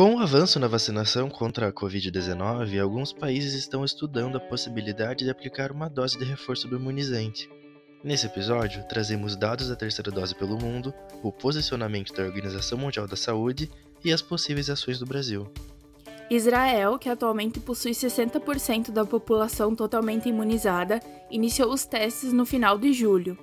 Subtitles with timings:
[0.00, 5.30] Com o avanço na vacinação contra a Covid-19, alguns países estão estudando a possibilidade de
[5.30, 7.50] aplicar uma dose de reforço do imunizante.
[8.02, 13.14] Nesse episódio, trazemos dados da terceira dose pelo mundo, o posicionamento da Organização Mundial da
[13.14, 13.70] Saúde
[14.02, 15.46] e as possíveis ações do Brasil.
[16.30, 20.98] Israel, que atualmente possui 60% da população totalmente imunizada,
[21.30, 23.36] iniciou os testes no final de julho.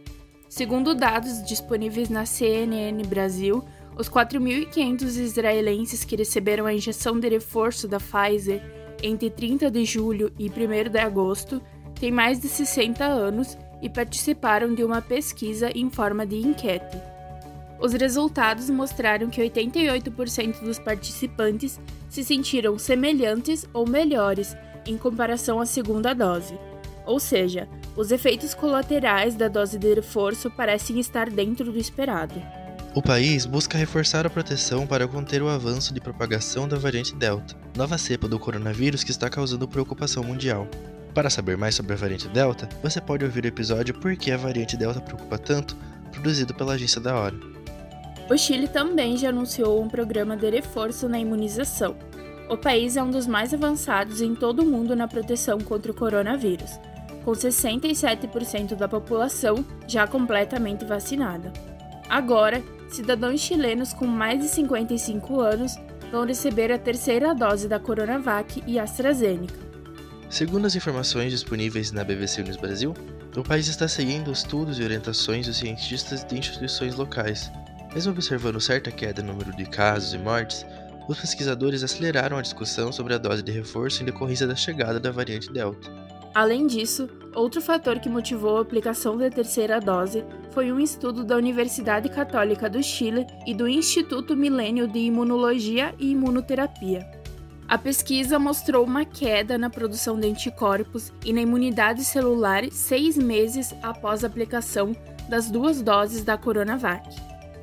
[0.49, 3.63] Segundo dados disponíveis na CNN Brasil,
[3.97, 8.61] os 4.500 israelenses que receberam a injeção de reforço da Pfizer
[9.01, 11.61] entre 30 de julho e 1 de agosto
[11.99, 16.97] têm mais de 60 anos e participaram de uma pesquisa em forma de enquete.
[17.79, 21.79] Os resultados mostraram que 88% dos participantes
[22.09, 24.55] se sentiram semelhantes ou melhores
[24.85, 26.57] em comparação à segunda dose.
[27.05, 32.35] Ou seja, os efeitos colaterais da dose de reforço parecem estar dentro do esperado.
[32.95, 37.55] O país busca reforçar a proteção para conter o avanço de propagação da variante Delta,
[37.75, 40.67] nova cepa do coronavírus que está causando preocupação mundial.
[41.13, 44.37] Para saber mais sobre a variante Delta, você pode ouvir o episódio Por que a
[44.37, 45.75] variante Delta preocupa tanto,
[46.11, 47.35] produzido pela Agência da Hora.
[48.29, 51.95] O Chile também já anunciou um programa de reforço na imunização.
[52.49, 55.95] O país é um dos mais avançados em todo o mundo na proteção contra o
[55.95, 56.79] coronavírus,
[57.23, 61.51] com 67% da população já completamente vacinada.
[62.09, 65.75] Agora, cidadãos chilenos com mais de 55 anos
[66.11, 69.67] vão receber a terceira dose da Coronavac e AstraZeneca.
[70.29, 72.93] Segundo as informações disponíveis na BBC News Brasil,
[73.35, 77.51] o país está seguindo estudos e orientações dos cientistas de instituições locais.
[77.93, 80.65] Mesmo observando certa queda no número de casos e mortes,
[81.07, 85.11] os pesquisadores aceleraram a discussão sobre a dose de reforço em decorrência da chegada da
[85.11, 86.06] variante Delta.
[86.37, 91.35] Além disso, outro fator que motivou a aplicação da terceira dose foi um estudo da
[91.35, 97.09] Universidade Católica do Chile e do Instituto Milênio de Imunologia e Imunoterapia.
[97.67, 103.73] A pesquisa mostrou uma queda na produção de anticorpos e na imunidade celular seis meses
[103.81, 104.95] após a aplicação
[105.27, 107.15] das duas doses da Coronavac.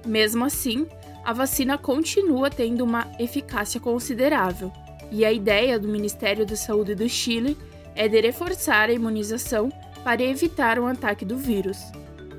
[0.05, 0.85] Mesmo assim,
[1.25, 4.73] a vacina continua tendo uma eficácia considerável,
[5.12, 7.56] e a ideia do Ministério da Saúde do Chile
[7.94, 9.71] é de reforçar a imunização
[10.03, 11.78] para evitar um ataque do vírus.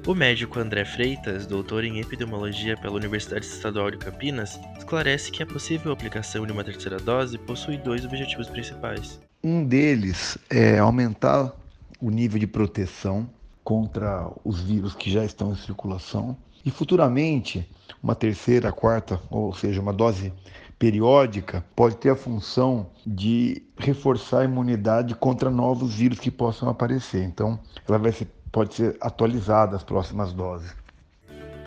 [0.05, 5.47] O médico André Freitas, doutor em epidemiologia pela Universidade Estadual de Campinas, esclarece que a
[5.47, 9.19] possível aplicação de uma terceira dose possui dois objetivos principais.
[9.43, 11.51] Um deles é aumentar
[11.99, 13.27] o nível de proteção
[13.63, 17.67] contra os vírus que já estão em circulação e futuramente
[18.01, 20.31] uma terceira, quarta, ou seja, uma dose
[20.77, 27.23] periódica pode ter a função de reforçar a imunidade contra novos vírus que possam aparecer.
[27.23, 30.73] Então, ela vai ser pode ser atualizada as próximas doses.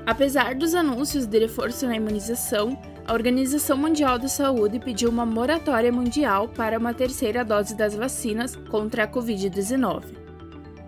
[0.06, 5.92] Apesar dos anúncios de reforço na imunização, a Organização Mundial da Saúde pediu uma moratória
[5.92, 10.16] mundial para uma terceira dose das vacinas contra a Covid-19.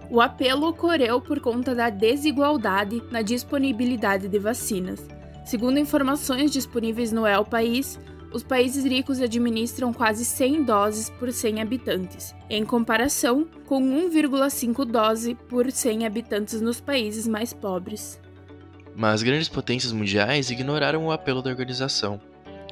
[0.08, 5.06] O apelo ocorreu por conta da desigualdade na disponibilidade de vacinas.
[5.50, 7.98] Segundo informações disponíveis no El País,
[8.32, 15.34] os países ricos administram quase 100 doses por 100 habitantes, em comparação com 1,5 dose
[15.34, 18.20] por 100 habitantes nos países mais pobres.
[18.94, 22.20] Mas grandes potências mundiais ignoraram o apelo da organização.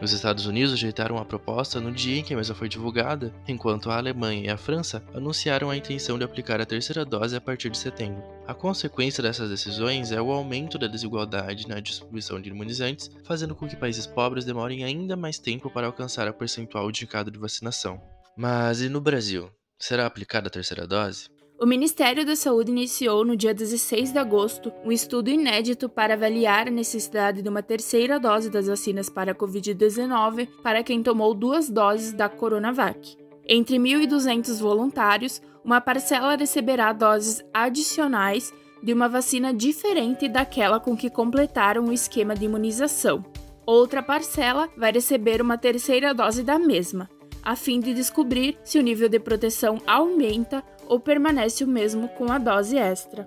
[0.01, 3.91] Os Estados Unidos ajeitaram a proposta no dia em que a mesa foi divulgada, enquanto
[3.91, 7.69] a Alemanha e a França anunciaram a intenção de aplicar a terceira dose a partir
[7.69, 8.23] de setembro.
[8.47, 13.67] A consequência dessas decisões é o aumento da desigualdade na distribuição de imunizantes, fazendo com
[13.67, 18.01] que países pobres demorem ainda mais tempo para alcançar a percentual indicado de vacinação.
[18.37, 19.51] Mas e no Brasil?
[19.79, 21.29] Será aplicada a terceira dose?
[21.61, 26.69] O Ministério da Saúde iniciou no dia 16 de agosto um estudo inédito para avaliar
[26.69, 31.69] a necessidade de uma terceira dose das vacinas para a Covid-19 para quem tomou duas
[31.69, 33.17] doses da Coronavac.
[33.45, 41.11] Entre 1.200 voluntários, uma parcela receberá doses adicionais de uma vacina diferente daquela com que
[41.11, 43.25] completaram o esquema de imunização.
[43.67, 47.11] Outra parcela vai receber uma terceira dose da mesma,
[47.49, 52.31] a fim de descobrir se o nível de proteção aumenta ou permanece o mesmo com
[52.31, 53.25] a dose extra.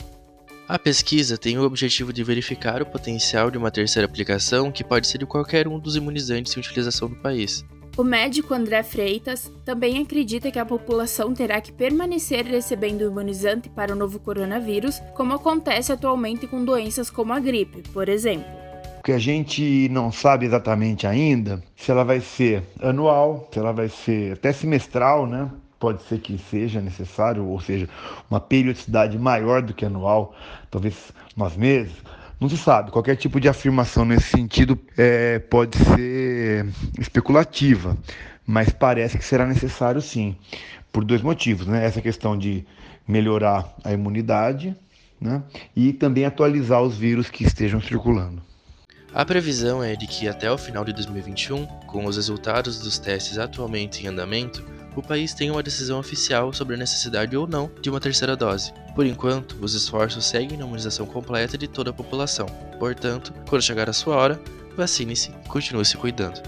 [0.67, 5.07] A pesquisa tem o objetivo de verificar o potencial de uma terceira aplicação que pode
[5.07, 7.65] ser de qualquer um dos imunizantes em utilização no país.
[7.97, 13.69] O médico André Freitas também acredita que a população terá que permanecer recebendo o imunizante
[13.69, 18.60] para o novo coronavírus, como acontece atualmente com doenças como a gripe, por exemplo.
[19.03, 23.89] Que a gente não sabe exatamente ainda, se ela vai ser anual, se ela vai
[23.89, 25.49] ser até semestral, né?
[25.81, 27.89] pode ser que seja necessário, ou seja,
[28.29, 30.35] uma periodicidade maior do que anual,
[30.69, 31.91] talvez nove meses,
[32.39, 32.89] Não se sabe.
[32.91, 36.67] Qualquer tipo de afirmação nesse sentido é, pode ser
[36.99, 37.95] especulativa,
[38.47, 40.35] mas parece que será necessário sim,
[40.91, 41.85] por dois motivos, né?
[41.85, 42.65] Essa questão de
[43.07, 44.75] melhorar a imunidade,
[45.19, 45.43] né?
[45.75, 48.41] E também atualizar os vírus que estejam circulando.
[49.13, 53.37] A previsão é de que até o final de 2021, com os resultados dos testes
[53.37, 54.65] atualmente em andamento,
[54.95, 58.71] o país tenha uma decisão oficial sobre a necessidade ou não de uma terceira dose.
[58.95, 62.45] Por enquanto, os esforços seguem na imunização completa de toda a população.
[62.79, 64.41] Portanto, quando chegar a sua hora,
[64.77, 66.41] vacine-se e continue se cuidando.